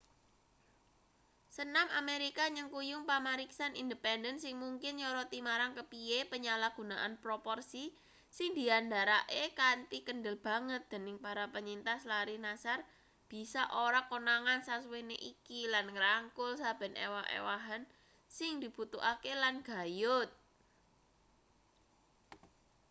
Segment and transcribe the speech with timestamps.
[1.55, 7.83] senam amerika nyengkuyung pamariksan independen sing mungkin nyoroti marang kepiye penyalahgunaan proporsi
[8.37, 12.79] sing diandharake kanthi kendel banget dening para penyintas larry nassar
[13.31, 17.81] bisa ora konangan sasuwene iki lan ngrangkul saben ewah-ewahan
[18.37, 20.29] sing dibutuhake lan gayut